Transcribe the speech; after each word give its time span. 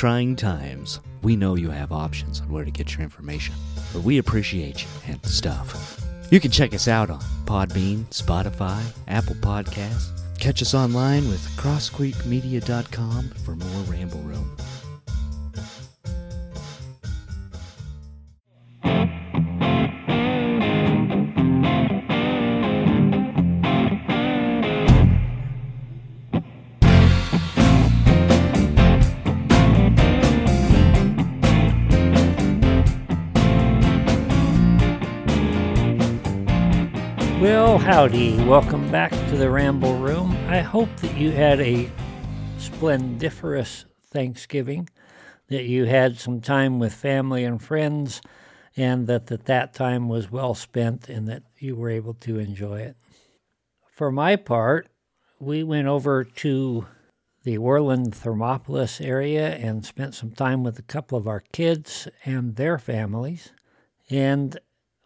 trying 0.00 0.34
times, 0.34 0.98
we 1.20 1.36
know 1.36 1.56
you 1.56 1.68
have 1.68 1.92
options 1.92 2.40
on 2.40 2.50
where 2.50 2.64
to 2.64 2.70
get 2.70 2.94
your 2.94 3.02
information, 3.02 3.54
but 3.92 4.02
we 4.02 4.16
appreciate 4.16 4.82
you 4.82 4.88
and 5.08 5.22
stuff. 5.26 6.00
You 6.30 6.40
can 6.40 6.50
check 6.50 6.72
us 6.72 6.88
out 6.88 7.10
on 7.10 7.20
Podbean, 7.44 8.06
Spotify, 8.06 8.82
Apple 9.08 9.34
Podcasts. 9.34 10.08
Catch 10.38 10.62
us 10.62 10.72
online 10.72 11.28
with 11.28 11.46
crosscreekmedia.com 11.58 13.28
for 13.44 13.54
more 13.54 13.82
Ramble 13.82 14.20
Room. 14.20 14.56
Well, 37.40 37.78
howdy. 37.78 38.36
Welcome 38.44 38.90
back 38.92 39.12
to 39.12 39.36
the 39.38 39.50
Ramble 39.50 39.96
Room. 39.96 40.36
I 40.48 40.60
hope 40.60 40.94
that 40.98 41.16
you 41.16 41.30
had 41.30 41.58
a 41.58 41.90
splendiferous 42.58 43.86
Thanksgiving, 44.08 44.90
that 45.48 45.64
you 45.64 45.86
had 45.86 46.18
some 46.18 46.42
time 46.42 46.78
with 46.78 46.92
family 46.92 47.44
and 47.44 47.60
friends, 47.62 48.20
and 48.76 49.06
that, 49.06 49.28
that 49.28 49.46
that 49.46 49.72
time 49.72 50.10
was 50.10 50.30
well 50.30 50.52
spent 50.52 51.08
and 51.08 51.26
that 51.28 51.44
you 51.58 51.76
were 51.76 51.88
able 51.88 52.12
to 52.12 52.38
enjoy 52.38 52.80
it. 52.80 52.96
For 53.90 54.12
my 54.12 54.36
part, 54.36 54.88
we 55.38 55.62
went 55.62 55.88
over 55.88 56.24
to 56.24 56.86
the 57.44 57.56
Worland 57.56 58.10
Thermopolis 58.10 59.00
area 59.00 59.54
and 59.54 59.86
spent 59.86 60.14
some 60.14 60.32
time 60.32 60.62
with 60.62 60.78
a 60.78 60.82
couple 60.82 61.16
of 61.16 61.26
our 61.26 61.42
kids 61.52 62.06
and 62.26 62.56
their 62.56 62.76
families. 62.76 63.52
And 64.10 64.58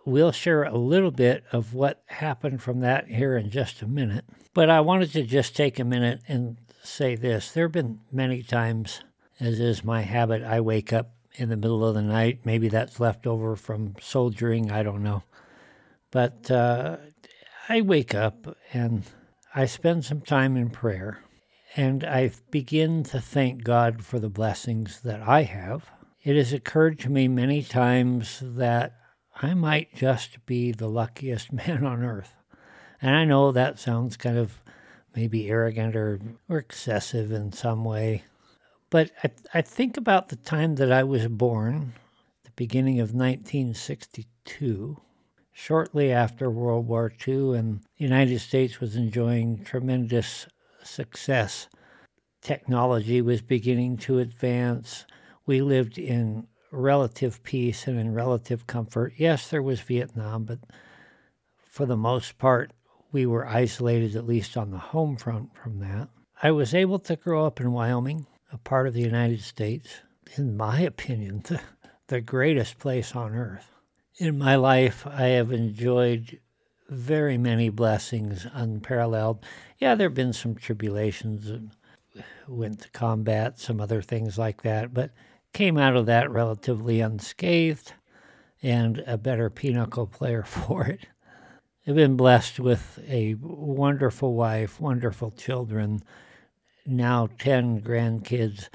we'll 0.05 0.33
share 0.33 0.65
a 0.65 0.77
little 0.77 1.11
bit 1.11 1.45
of 1.53 1.75
what 1.75 2.03
happened 2.07 2.63
from 2.63 2.81
that 2.81 3.09
here 3.09 3.37
in 3.37 3.51
just 3.51 3.83
a 3.83 3.87
minute. 3.87 4.25
But 4.53 4.71
I 4.71 4.81
wanted 4.81 5.13
to 5.13 5.23
just 5.23 5.57
take 5.57 5.79
a 5.79 5.85
minute 5.85 6.21
and 6.29 6.59
say 6.83 7.17
this. 7.17 7.51
There 7.51 7.65
have 7.65 7.73
been 7.73 8.01
many 8.13 8.43
times, 8.43 9.01
as 9.41 9.59
is 9.61 9.85
my 9.85 10.03
habit, 10.03 10.43
I 10.43 10.61
wake 10.61 10.93
up 10.93 11.13
in 11.35 11.49
the 11.49 11.57
middle 11.57 11.85
of 11.85 11.95
the 11.95 12.03
night. 12.03 12.41
Maybe 12.45 12.69
that's 12.69 13.01
left 13.01 13.27
over 13.27 13.57
from 13.57 13.97
soldiering, 14.01 14.71
I 14.71 14.83
don't 14.83 15.03
know. 15.03 15.25
But 16.11 16.51
uh, 16.51 16.99
I 17.69 17.81
wake 17.81 18.15
up 18.15 18.57
and 18.73 19.03
I 19.55 19.67
spend 19.67 20.05
some 20.05 20.21
time 20.21 20.57
in 20.57 20.71
prayer 20.71 21.19
and 21.77 22.05
I 22.05 22.31
begin 22.51 23.03
to 23.05 23.21
thank 23.21 23.65
God 23.65 24.05
for 24.05 24.21
the 24.21 24.29
blessings 24.29 25.01
that 25.01 25.23
I 25.23 25.43
have. 25.43 25.91
It 26.23 26.37
has 26.37 26.53
occurred 26.53 27.01
to 27.01 27.11
me 27.11 27.27
many 27.27 27.63
times 27.63 28.41
that 28.43 28.95
I 29.41 29.55
might 29.55 29.95
just 29.95 30.45
be 30.47 30.73
the 30.73 30.89
luckiest 30.89 31.53
man 31.67 31.85
on 31.85 32.03
earth. 32.03 32.35
And 33.01 33.15
I 33.15 33.25
know 33.25 33.53
that 33.53 33.79
sounds 33.79 34.17
kind 34.17 34.39
of 34.39 34.61
maybe 35.15 35.49
arrogant 35.49 35.95
or, 35.97 36.21
or 36.49 36.59
excessive 36.59 37.31
in 37.33 37.53
some 37.53 37.85
way. 37.85 38.25
But 38.91 39.11
I, 39.23 39.31
I 39.53 39.63
think 39.63 39.97
about 39.97 40.29
the 40.29 40.37
time 40.37 40.77
that 40.77 40.93
I 40.93 41.03
was 41.03 41.27
born, 41.29 41.95
the 42.45 42.53
beginning 42.55 43.01
of 43.01 43.15
1962, 43.15 45.01
shortly 45.53 46.13
after 46.13 46.51
World 46.51 46.87
War 46.87 47.13
II, 47.27 47.57
and 47.57 47.81
the 47.81 48.05
United 48.05 48.39
States 48.41 48.81
was 48.81 48.97
enjoying 48.97 49.65
tremendous 49.65 50.47
success. 50.83 51.69
Technology 52.41 53.21
was 53.21 53.43
beginning 53.43 53.97
to 53.99 54.19
advance. 54.19 55.07
We 55.47 55.61
lived 55.61 55.99
in 55.99 56.47
relative 56.75 57.43
peace 57.43 57.87
and 57.87 57.99
in 57.99 58.15
relative 58.15 58.67
comfort. 58.67 59.15
Yes, 59.17 59.49
there 59.49 59.63
was 59.63 59.81
Vietnam, 59.81 60.45
but 60.45 60.59
for 61.71 61.87
the 61.87 61.97
most 61.97 62.39
part, 62.39 62.73
we 63.13 63.27
were 63.27 63.47
isolated, 63.47 64.17
at 64.17 64.27
least 64.27 64.57
on 64.57 64.71
the 64.71 64.79
home 64.79 65.17
front, 65.17 65.55
from 65.57 65.79
that. 65.81 66.09
I 66.43 66.51
was 66.51 66.75
able 66.75 66.99
to 67.01 67.17
grow 67.17 67.47
up 67.47 67.61
in 67.61 67.73
Wyoming, 67.73 68.27
a 68.53 68.59
part 68.59 68.87
of 68.87 68.95
the 68.95 69.01
United 69.01 69.41
States, 69.41 70.01
in 70.37 70.57
my 70.57 70.81
opinion, 70.81 71.43
the, 71.45 71.61
the 72.09 72.21
greatest 72.21 72.79
place 72.79 73.15
on 73.15 73.35
earth. 73.35 73.71
In 74.19 74.39
my 74.39 74.57
life, 74.57 75.07
I 75.07 75.29
have 75.29 75.53
enjoyed 75.53 76.41
very 76.89 77.39
many 77.39 77.69
blessings 77.69 78.47
unparalleled. 78.53 79.45
Yeah, 79.79 79.95
there 79.95 80.09
have 80.09 80.15
been 80.15 80.33
some 80.33 80.55
tribulations, 80.55 81.71
went 82.47 82.83
to 82.83 82.91
combat, 82.91 83.59
some 83.59 83.81
other 83.81 84.03
things 84.03 84.39
like 84.39 84.63
that, 84.63 84.93
but 84.93 85.11
came 85.55 85.79
out 85.79 85.97
of 85.97 86.05
that 86.07 86.31
relatively 86.31 87.01
unscathed 87.01 87.95
and 88.63 89.03
a 89.07 89.17
better 89.17 89.49
pinochle 89.49 90.07
player 90.07 90.43
for 90.47 90.87
it. 90.87 91.07
I've 91.87 91.95
been 91.95 92.17
blessed 92.17 92.61
with 92.61 92.99
a 93.09 93.35
wonderful 93.41 94.35
wife, 94.35 94.81
wonderful 94.81 95.31
children, 95.31 96.03
now 96.87 97.29
10 97.39 97.83
grandkids. 97.83 98.69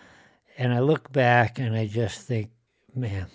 And 0.57 0.73
I 0.73 0.79
look 0.79 1.11
back 1.11 1.59
and 1.59 1.75
I 1.75 1.87
just 1.87 2.21
think, 2.21 2.51
man, 2.95 3.27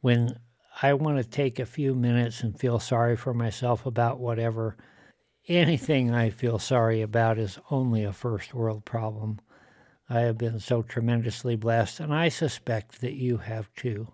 when 0.00 0.38
I 0.82 0.94
want 0.94 1.18
to 1.18 1.24
take 1.24 1.58
a 1.58 1.66
few 1.66 1.94
minutes 1.94 2.42
and 2.42 2.58
feel 2.58 2.78
sorry 2.78 3.16
for 3.16 3.34
myself 3.34 3.84
about 3.84 4.18
whatever, 4.18 4.76
anything 5.46 6.14
I 6.14 6.30
feel 6.30 6.58
sorry 6.58 7.02
about 7.02 7.38
is 7.38 7.58
only 7.70 8.04
a 8.04 8.12
first 8.12 8.54
world 8.54 8.86
problem. 8.86 9.40
I 10.12 10.22
have 10.22 10.36
been 10.36 10.58
so 10.58 10.82
tremendously 10.82 11.54
blessed, 11.54 12.00
and 12.00 12.12
I 12.12 12.28
suspect 12.28 13.00
that 13.00 13.12
you 13.12 13.36
have 13.36 13.72
too. 13.76 14.08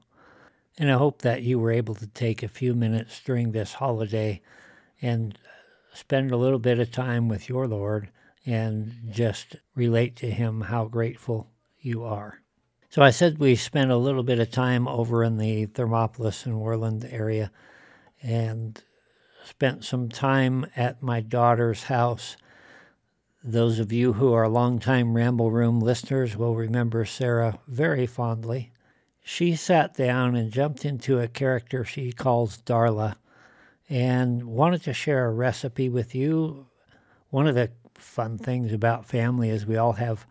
And 0.79 0.91
I 0.91 0.99
hope 0.99 1.23
that 1.23 1.43
you 1.43 1.59
were 1.59 1.71
able 1.71 1.95
to 1.95 2.07
take 2.07 2.43
a 2.43 2.49
few 2.49 2.75
minutes 2.75 3.23
during 3.25 3.53
this 3.53 3.73
holiday 3.73 4.43
and 5.01 5.39
spend 5.95 6.31
a 6.31 6.37
little 6.37 6.59
bit 6.59 6.79
of 6.79 6.91
time 6.91 7.29
with 7.29 7.49
your 7.49 7.67
Lord 7.67 8.11
and 8.45 8.93
just 9.11 9.57
relate 9.75 10.17
to 10.17 10.31
Him 10.31 10.61
how 10.61 10.85
grateful 10.85 11.49
you 11.81 12.05
are. 12.05 12.43
So 12.91 13.01
I 13.01 13.09
said 13.11 13.39
we 13.39 13.57
spent 13.57 13.91
a 13.91 13.97
little 13.97 14.23
bit 14.23 14.39
of 14.39 14.51
time 14.51 14.87
over 14.87 15.25
in 15.25 15.39
the 15.39 15.65
Thermopolis 15.65 16.45
and 16.45 16.57
Worland 16.57 17.11
area 17.11 17.51
and 18.23 18.83
spent 19.47 19.83
some 19.83 20.11
time 20.11 20.67
at 20.77 21.03
my 21.03 21.21
daughter's 21.21 21.85
house 21.85 22.37
those 23.47 23.79
of 23.79 23.93
you 23.93 24.15
who 24.15 24.33
are 24.33 24.49
longtime 24.49 25.15
Ramble 25.15 25.53
Room 25.53 25.79
listeners 25.79 26.37
will 26.37 26.57
remember 26.57 27.05
Sarah 27.05 27.61
very 27.69 28.05
fondly. 28.05 28.73
She 29.23 29.55
sat 29.55 29.95
down 29.95 30.35
and 30.35 30.51
jumped 30.51 30.85
into 30.85 31.21
a 31.21 31.29
character 31.29 31.85
she 31.85 32.11
calls 32.11 32.59
Darla 32.59 33.15
and 33.89 34.43
wanted 34.45 34.83
to 34.83 34.93
share 34.93 35.27
a 35.27 35.33
recipe 35.33 35.89
with 35.89 36.13
you. 36.13 36.67
One 37.31 37.47
of 37.47 37.55
the 37.55 37.71
fun 37.95 38.37
things 38.37 38.73
about 38.73 39.07
family 39.07 39.49
is 39.49 39.65
we 39.65 39.77
all 39.77 39.93
have 39.93 40.27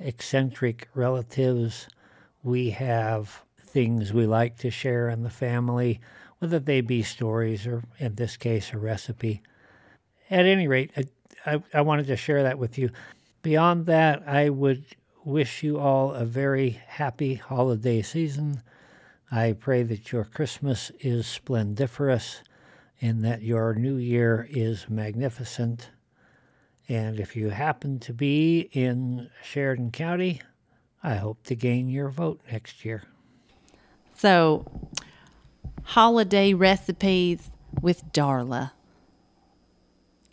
eccentric 0.00 0.88
relatives. 0.92 1.86
We 2.42 2.70
have 2.70 3.44
things 3.60 4.12
we 4.12 4.26
like 4.26 4.58
to 4.58 4.72
share 4.72 5.08
in 5.08 5.22
the 5.22 5.30
family, 5.30 6.00
whether 6.40 6.58
they 6.58 6.80
be 6.80 7.04
stories 7.04 7.64
or, 7.64 7.84
in 8.00 8.16
this 8.16 8.36
case, 8.36 8.72
a 8.72 8.78
recipe. 8.78 9.40
At 10.28 10.46
any 10.46 10.66
rate, 10.66 10.90
I, 11.46 11.62
I 11.72 11.80
wanted 11.80 12.06
to 12.08 12.16
share 12.16 12.42
that 12.42 12.58
with 12.58 12.78
you. 12.78 12.90
Beyond 13.42 13.86
that, 13.86 14.26
I 14.26 14.50
would 14.50 14.84
wish 15.24 15.62
you 15.62 15.78
all 15.78 16.12
a 16.12 16.24
very 16.24 16.80
happy 16.86 17.34
holiday 17.34 18.02
season. 18.02 18.62
I 19.30 19.52
pray 19.52 19.82
that 19.84 20.12
your 20.12 20.24
Christmas 20.24 20.90
is 21.00 21.26
splendiferous 21.26 22.42
and 23.00 23.24
that 23.24 23.42
your 23.42 23.74
new 23.74 23.96
year 23.96 24.46
is 24.50 24.86
magnificent. 24.88 25.90
And 26.88 27.20
if 27.20 27.36
you 27.36 27.50
happen 27.50 28.00
to 28.00 28.12
be 28.12 28.68
in 28.72 29.30
Sheridan 29.42 29.92
County, 29.92 30.42
I 31.02 31.14
hope 31.14 31.44
to 31.44 31.54
gain 31.54 31.88
your 31.88 32.08
vote 32.08 32.40
next 32.50 32.84
year. 32.84 33.04
So, 34.16 34.66
holiday 35.84 36.52
recipes 36.52 37.50
with 37.80 38.12
Darla 38.12 38.72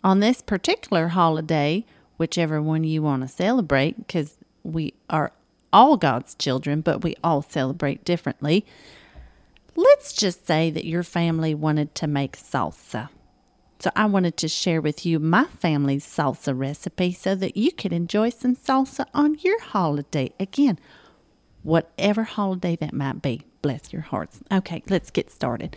on 0.02 0.20
this 0.20 0.42
particular 0.42 1.08
holiday, 1.08 1.84
whichever 2.16 2.60
one 2.62 2.84
you 2.84 3.02
want 3.02 3.22
to 3.22 3.28
celebrate, 3.28 3.96
because 3.98 4.36
we 4.62 4.94
are 5.10 5.32
all 5.72 5.96
God's 5.96 6.34
children, 6.34 6.80
but 6.80 7.02
we 7.02 7.14
all 7.22 7.42
celebrate 7.42 8.04
differently. 8.04 8.64
Let's 9.76 10.12
just 10.12 10.46
say 10.46 10.70
that 10.70 10.84
your 10.84 11.02
family 11.02 11.54
wanted 11.54 11.94
to 11.96 12.06
make 12.06 12.36
salsa. 12.36 13.10
So 13.80 13.90
I 13.94 14.06
wanted 14.06 14.36
to 14.38 14.48
share 14.48 14.80
with 14.80 15.06
you 15.06 15.20
my 15.20 15.44
family's 15.44 16.04
salsa 16.04 16.58
recipe 16.58 17.12
so 17.12 17.36
that 17.36 17.56
you 17.56 17.70
could 17.70 17.92
enjoy 17.92 18.30
some 18.30 18.56
salsa 18.56 19.06
on 19.14 19.36
your 19.40 19.60
holiday. 19.60 20.32
Again, 20.40 20.80
whatever 21.62 22.24
holiday 22.24 22.74
that 22.76 22.92
might 22.92 23.22
be. 23.22 23.42
Bless 23.62 23.92
your 23.92 24.02
hearts. 24.02 24.40
Okay, 24.50 24.82
let's 24.88 25.10
get 25.10 25.30
started. 25.30 25.76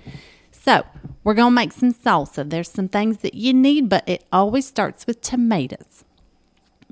So, 0.63 0.85
we're 1.23 1.33
going 1.33 1.51
to 1.51 1.55
make 1.55 1.71
some 1.71 1.91
salsa. 1.91 2.47
There's 2.47 2.69
some 2.69 2.87
things 2.87 3.17
that 3.19 3.33
you 3.33 3.51
need, 3.51 3.89
but 3.89 4.07
it 4.07 4.25
always 4.31 4.67
starts 4.67 5.07
with 5.07 5.19
tomatoes. 5.21 6.03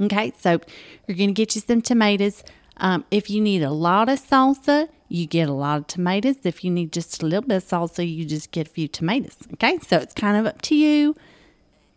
Okay, 0.02 0.34
so 0.40 0.60
you're 1.08 1.18
going 1.18 1.30
to 1.30 1.34
get 1.34 1.54
you 1.54 1.62
some 1.62 1.84
tomatoes. 1.84 2.44
Um, 2.78 3.06
if 3.12 3.30
you 3.30 3.40
need 3.42 3.62
a 3.62 3.70
lot 3.70 4.10
of 4.10 4.20
salsa, 4.20 4.90
you 5.08 5.28
get 5.28 5.50
a 5.50 5.54
lot 5.54 5.78
of 5.78 5.88
tomatoes. 5.88 6.38
If 6.44 6.64
you 6.64 6.72
need 6.72 6.92
just 6.92 7.22
a 7.22 7.28
little 7.28 7.48
bit 7.48 7.58
of 7.58 7.64
salsa, 7.64 8.12
you 8.12 8.26
just 8.26 8.50
get 8.50 8.68
a 8.68 8.72
few 8.72 8.88
tomatoes. 8.88 9.38
Okay, 9.54 9.78
so 9.80 9.98
it's 9.98 10.16
kind 10.16 10.36
of 10.36 10.48
up 10.48 10.64
to 10.64 10.76
you. 10.76 11.16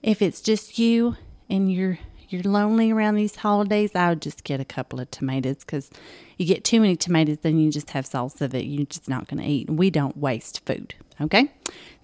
If 0.02 0.20
it's 0.20 0.42
just 0.42 0.78
you 0.78 1.16
and 1.48 1.72
you're 1.72 1.98
you're 2.28 2.42
lonely 2.42 2.90
around 2.90 3.14
these 3.14 3.36
holidays, 3.36 3.94
I 3.94 4.08
would 4.08 4.22
just 4.22 4.42
get 4.42 4.58
a 4.58 4.64
couple 4.64 5.00
of 5.00 5.10
tomatoes 5.10 5.58
because 5.58 5.90
you 6.38 6.46
get 6.46 6.64
too 6.64 6.80
many 6.80 6.96
tomatoes, 6.96 7.38
then 7.42 7.58
you 7.58 7.70
just 7.70 7.90
have 7.90 8.06
salsa 8.06 8.50
that 8.50 8.64
you're 8.64 8.86
just 8.86 9.08
not 9.08 9.28
going 9.28 9.42
to 9.42 9.48
eat. 9.48 9.70
We 9.70 9.90
don't 9.90 10.16
waste 10.16 10.64
food. 10.64 10.94
Okay, 11.22 11.52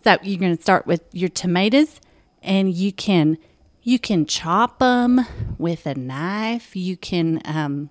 so 0.05 0.17
you're 0.23 0.39
going 0.39 0.57
to 0.57 0.63
start 0.63 0.87
with 0.87 1.03
your 1.13 1.29
tomatoes, 1.29 2.01
and 2.43 2.73
you 2.73 2.93
can 2.93 3.39
you 3.83 3.99
can 3.99 4.27
chop 4.27 4.79
them 4.79 5.27
with 5.59 5.87
a 5.87 5.95
knife. 5.95 6.77
You 6.77 6.97
can 6.97 7.41
um, 7.45 7.91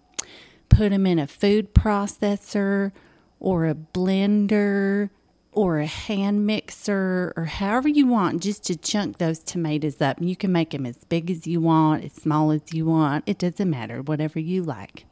put 0.69 0.89
them 0.89 1.05
in 1.05 1.19
a 1.19 1.27
food 1.27 1.73
processor 1.73 2.91
or 3.39 3.65
a 3.65 3.75
blender 3.75 5.09
or 5.51 5.79
a 5.79 5.87
hand 5.87 6.45
mixer 6.45 7.33
or 7.35 7.45
however 7.45 7.89
you 7.89 8.05
want 8.05 8.43
just 8.43 8.63
to 8.65 8.75
chunk 8.75 9.17
those 9.17 9.39
tomatoes 9.39 9.99
up. 9.99 10.17
You 10.21 10.35
can 10.35 10.51
make 10.51 10.69
them 10.69 10.85
as 10.85 10.97
big 11.05 11.31
as 11.31 11.47
you 11.47 11.59
want, 11.59 12.03
as 12.03 12.13
small 12.13 12.51
as 12.51 12.61
you 12.71 12.85
want. 12.85 13.23
It 13.25 13.39
doesn't 13.39 13.69
matter, 13.69 14.03
whatever 14.03 14.39
you 14.39 14.61
like. 14.61 15.05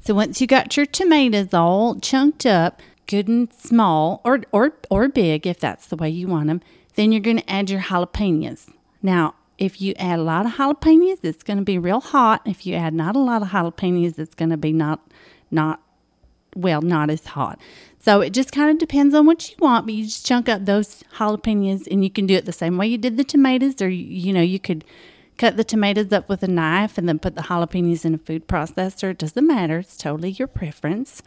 So 0.00 0.12
once 0.12 0.40
you 0.40 0.46
got 0.48 0.76
your 0.76 0.86
tomatoes 0.86 1.54
all 1.54 2.00
chunked 2.00 2.46
up, 2.46 2.82
good 3.06 3.28
and 3.28 3.52
small 3.52 4.20
or 4.24 4.42
or 4.52 4.74
or 4.90 5.08
big 5.08 5.46
if 5.46 5.58
that's 5.60 5.86
the 5.86 5.96
way 5.96 6.10
you 6.10 6.28
want 6.28 6.48
them, 6.48 6.60
then 6.94 7.12
you're 7.12 7.20
going 7.20 7.38
to 7.38 7.50
add 7.50 7.70
your 7.70 7.80
jalapenos. 7.80 8.70
Now, 9.02 9.34
if 9.58 9.80
you 9.80 9.94
add 9.98 10.18
a 10.18 10.22
lot 10.22 10.46
of 10.46 10.52
jalapenos, 10.52 11.18
it's 11.22 11.42
going 11.42 11.58
to 11.58 11.64
be 11.64 11.78
real 11.78 12.00
hot. 12.00 12.42
If 12.44 12.66
you 12.66 12.74
add 12.74 12.94
not 12.94 13.16
a 13.16 13.20
lot 13.20 13.42
of 13.42 13.48
jalapenos, 13.48 14.18
it's 14.18 14.34
going 14.34 14.50
to 14.50 14.56
be 14.56 14.72
not 14.72 15.00
not 15.50 15.80
well, 16.54 16.80
not 16.80 17.10
as 17.10 17.26
hot. 17.26 17.60
So 17.98 18.20
it 18.20 18.30
just 18.30 18.50
kind 18.52 18.70
of 18.70 18.78
depends 18.78 19.14
on 19.14 19.26
what 19.26 19.50
you 19.50 19.56
want, 19.58 19.86
but 19.86 19.94
you 19.94 20.04
just 20.04 20.24
chunk 20.24 20.48
up 20.48 20.64
those 20.64 21.04
jalapenos 21.16 21.86
and 21.90 22.02
you 22.02 22.10
can 22.10 22.26
do 22.26 22.34
it 22.34 22.46
the 22.46 22.52
same 22.52 22.78
way 22.78 22.86
you 22.86 22.98
did 22.98 23.16
the 23.16 23.24
tomatoes 23.24 23.80
or 23.82 23.88
you 23.88 24.32
know, 24.32 24.40
you 24.40 24.58
could 24.58 24.84
cut 25.36 25.56
the 25.56 25.64
tomatoes 25.64 26.12
up 26.12 26.28
with 26.28 26.42
a 26.42 26.48
knife 26.48 26.96
and 26.96 27.08
then 27.08 27.18
put 27.18 27.34
the 27.34 27.42
jalapenos 27.42 28.04
in 28.04 28.14
a 28.14 28.18
food 28.18 28.48
processor. 28.48 29.10
It 29.10 29.18
doesn't 29.18 29.46
matter. 29.46 29.80
It's 29.80 29.96
totally 29.96 30.30
your 30.30 30.48
preference. 30.48 31.22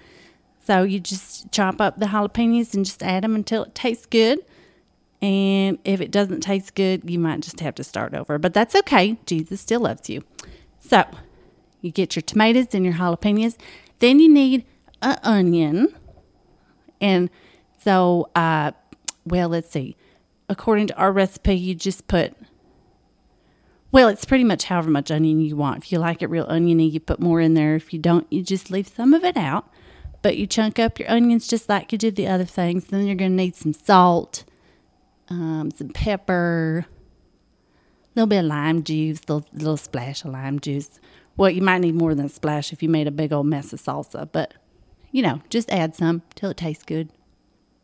So 0.69 0.83
you 0.83 0.99
just 0.99 1.51
chop 1.51 1.81
up 1.81 1.97
the 1.97 2.05
jalapenos 2.05 2.75
and 2.75 2.85
just 2.85 3.01
add 3.01 3.23
them 3.23 3.33
until 3.33 3.63
it 3.63 3.73
tastes 3.73 4.05
good. 4.05 4.37
And 5.19 5.79
if 5.83 5.99
it 5.99 6.11
doesn't 6.11 6.41
taste 6.41 6.75
good, 6.75 7.09
you 7.09 7.17
might 7.17 7.39
just 7.39 7.59
have 7.61 7.73
to 7.73 7.83
start 7.83 8.13
over. 8.13 8.37
But 8.37 8.53
that's 8.53 8.75
okay. 8.75 9.17
Jesus 9.25 9.61
still 9.61 9.81
loves 9.81 10.11
you. 10.11 10.23
So 10.79 11.05
you 11.81 11.89
get 11.89 12.15
your 12.15 12.21
tomatoes 12.21 12.67
and 12.73 12.85
your 12.85 12.93
jalapenos. 12.93 13.57
Then 13.97 14.19
you 14.19 14.29
need 14.29 14.63
an 15.01 15.17
onion. 15.23 15.87
And 17.01 17.31
so, 17.83 18.29
uh, 18.35 18.73
well, 19.25 19.49
let's 19.49 19.71
see. 19.71 19.97
According 20.49 20.85
to 20.87 20.97
our 20.97 21.11
recipe, 21.11 21.55
you 21.55 21.73
just 21.73 22.07
put, 22.07 22.37
well, 23.91 24.07
it's 24.07 24.23
pretty 24.23 24.43
much 24.43 24.65
however 24.65 24.91
much 24.91 25.09
onion 25.09 25.41
you 25.41 25.55
want. 25.55 25.83
If 25.83 25.91
you 25.91 25.97
like 25.97 26.21
it 26.21 26.29
real 26.29 26.45
oniony, 26.47 26.87
you 26.87 26.99
put 26.99 27.19
more 27.19 27.41
in 27.41 27.55
there. 27.55 27.73
If 27.73 27.91
you 27.91 27.97
don't, 27.97 28.31
you 28.31 28.43
just 28.43 28.69
leave 28.69 28.87
some 28.87 29.15
of 29.15 29.23
it 29.23 29.35
out. 29.35 29.67
But 30.21 30.37
you 30.37 30.47
chunk 30.47 30.79
up 30.79 30.99
your 30.99 31.09
onions 31.09 31.47
just 31.47 31.69
like 31.69 31.91
you 31.91 31.97
did 31.97 32.15
the 32.15 32.27
other 32.27 32.45
things. 32.45 32.85
Then 32.85 33.05
you're 33.05 33.15
going 33.15 33.31
to 33.31 33.37
need 33.37 33.55
some 33.55 33.73
salt 33.73 34.43
um, 35.29 35.71
some 35.71 35.89
pepper, 35.89 36.85
a 36.87 38.09
little 38.15 38.27
bit 38.27 38.39
of 38.39 38.45
lime 38.45 38.83
juice, 38.83 39.21
a 39.27 39.33
little, 39.33 39.49
little 39.53 39.77
splash 39.77 40.25
of 40.25 40.31
lime 40.31 40.59
juice. 40.59 40.99
Well, 41.37 41.49
you 41.49 41.61
might 41.61 41.79
need 41.79 41.95
more 41.95 42.15
than 42.15 42.25
a 42.25 42.29
splash 42.29 42.73
if 42.73 42.83
you 42.83 42.89
made 42.89 43.07
a 43.07 43.11
big 43.11 43.31
old 43.31 43.45
mess 43.45 43.71
of 43.71 43.81
salsa, 43.81 44.27
but 44.31 44.55
you 45.11 45.21
know, 45.21 45.41
just 45.49 45.71
add 45.71 45.95
some 45.95 46.21
till 46.35 46.51
it 46.51 46.57
tastes 46.57 46.83
good. 46.83 47.09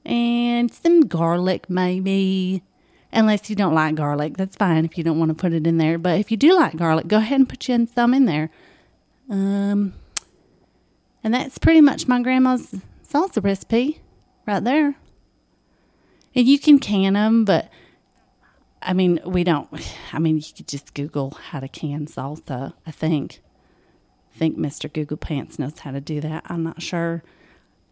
And 0.05 0.71
some 0.71 1.01
garlic, 1.01 1.69
maybe. 1.69 2.63
Unless 3.11 3.49
you 3.49 3.55
don't 3.55 3.73
like 3.73 3.95
garlic, 3.95 4.35
that's 4.37 4.57
fine 4.57 4.83
if 4.85 4.97
you 4.97 5.03
don't 5.03 5.17
want 5.17 5.29
to 5.29 5.35
put 5.35 5.53
it 5.53 5.65
in 5.65 5.77
there. 5.77 5.97
But 5.97 6.19
if 6.19 6.29
you 6.29 6.37
do 6.37 6.53
like 6.53 6.75
garlic, 6.75 7.07
go 7.07 7.17
ahead 7.17 7.39
and 7.39 7.49
put 7.49 7.69
in 7.69 7.87
some 7.87 8.13
in 8.13 8.25
there. 8.25 8.51
Um, 9.29 9.93
and 11.25 11.33
that's 11.33 11.57
pretty 11.57 11.81
much 11.81 12.07
my 12.07 12.21
grandma's 12.21 12.75
salsa 13.03 13.43
recipe 13.43 13.99
right 14.45 14.63
there. 14.63 14.95
And 16.35 16.47
you 16.47 16.59
can 16.59 16.77
can 16.77 17.13
them, 17.13 17.45
but 17.45 17.69
I 18.79 18.93
mean, 18.93 19.19
we 19.25 19.43
don't. 19.43 19.67
I 20.13 20.19
mean, 20.19 20.37
you 20.37 20.43
could 20.55 20.67
just 20.67 20.93
Google 20.93 21.31
how 21.49 21.59
to 21.59 21.67
can 21.67 22.05
salsa. 22.05 22.73
I 22.85 22.91
think. 22.91 23.41
I 24.33 24.37
think 24.37 24.55
Mr. 24.57 24.91
Google 24.91 25.17
Pants 25.17 25.57
knows 25.57 25.79
how 25.79 25.91
to 25.91 25.99
do 25.99 26.21
that. 26.21 26.43
I'm 26.45 26.63
not 26.63 26.83
sure. 26.83 27.23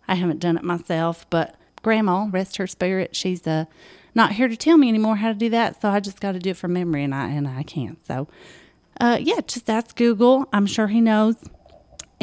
I 0.08 0.16
haven't 0.16 0.40
done 0.40 0.56
it 0.58 0.64
myself, 0.64 1.26
but 1.32 1.56
Grandma, 1.82 2.28
rest 2.30 2.58
her 2.58 2.68
spirit, 2.68 3.16
she's 3.16 3.48
uh, 3.48 3.66
not 4.14 4.34
here 4.34 4.48
to 4.48 4.56
tell 4.56 4.78
me 4.78 4.90
anymore 4.90 5.16
how 5.16 5.30
to 5.30 5.34
do 5.34 5.50
that. 5.50 5.82
So 5.82 5.90
I 5.90 6.02
just 6.02 6.20
got 6.20 6.34
to 6.34 6.40
do 6.40 6.52
it 6.52 6.58
from 6.58 6.74
memory, 6.74 7.04
and 7.04 7.16
I 7.16 7.30
and 7.30 7.48
I 7.48 7.64
can't. 7.64 8.06
So, 8.06 8.28
uh, 9.02 9.18
yeah, 9.20 9.40
just 9.48 9.72
ask 9.72 9.96
Google. 9.96 10.48
I'm 10.54 10.68
sure 10.68 10.88
he 10.88 11.02
knows. 11.02 11.38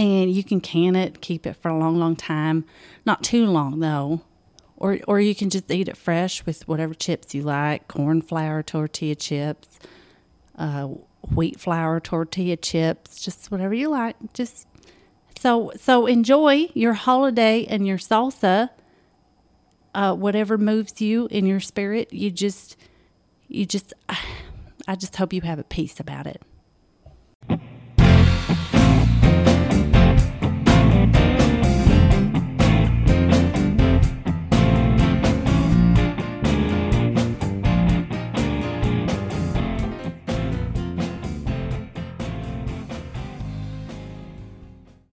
And 0.01 0.33
you 0.33 0.43
can 0.43 0.63
can 0.63 0.97
it, 0.97 1.21
keep 1.21 1.47
it 1.47 1.57
for 1.57 1.69
a 1.69 1.77
long, 1.77 1.99
long 1.99 2.17
time. 2.17 2.65
Not 3.05 3.23
too 3.23 3.45
long 3.45 3.81
though. 3.81 4.23
Or 4.79 4.99
or 5.07 5.21
you 5.21 5.35
can 5.35 5.51
just 5.51 5.71
eat 5.71 5.89
it 5.89 5.97
fresh 5.99 6.47
with 6.47 6.67
whatever 6.67 6.95
chips 6.95 7.35
you 7.35 7.43
like 7.43 7.87
corn 7.87 8.23
flour 8.23 8.63
tortilla 8.63 9.15
chips 9.15 9.79
uh, 10.57 10.85
wheat 11.35 11.61
flour 11.61 12.01
tortilla 12.01 12.57
chips 12.57 13.21
just 13.23 13.51
whatever 13.51 13.75
you 13.75 13.91
like. 13.91 14.17
Just 14.33 14.67
so 15.39 15.71
so 15.77 16.07
enjoy 16.07 16.71
your 16.73 16.95
holiday 16.95 17.67
and 17.67 17.87
your 17.87 17.99
salsa 17.99 18.71
uh, 19.95 20.15
whatever 20.15 20.57
moves 20.57 21.03
you 21.03 21.29
in 21.31 21.45
your 21.45 21.61
spirit. 21.61 22.11
You 22.11 22.31
just 22.31 22.79
you 23.49 23.67
just 23.67 23.93
i 24.89 24.97
just 24.97 25.15
hope 25.17 25.35
you 25.35 25.43
have 25.43 25.59
a 25.59 25.65
peace 25.65 26.01
about 26.01 26.27
it 26.27 26.41